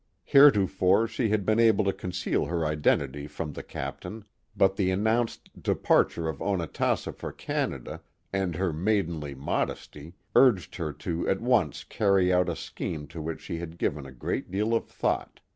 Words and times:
Heretofore 0.23 1.07
she 1.07 1.29
had 1.29 1.45
been 1.45 1.59
able 1.59 1.85
to 1.85 1.93
conceal 1.93 2.45
her 2.45 2.65
identity 2.65 3.27
from 3.27 3.53
ihe 3.55 3.67
captain, 3.67 4.23
but 4.57 4.75
the 4.75 4.89
announced 4.89 5.51
departure 5.61 6.27
of 6.27 6.41
Onatassa 6.41 7.13
for 7.13 7.31
Canada, 7.31 8.01
and 8.33 8.55
her 8.55 8.73
maidenly 8.73 9.35
modesty, 9.35 10.15
urged 10.35 10.77
her 10.77 10.91
to 10.91 11.29
at 11.29 11.39
once 11.39 11.83
carry 11.83 12.33
out 12.33 12.49
a 12.49 12.55
scheme 12.55 13.05
to 13.09 13.21
which 13.21 13.41
she 13.41 13.59
had 13.59 13.77
given 13.77 14.07
a 14.07 14.11
great 14.11 14.49
deal 14.49 14.73
of 14.73 14.87
thought. 14.87 15.39